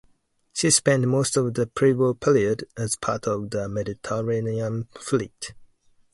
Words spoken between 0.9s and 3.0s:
most of the pre-war period as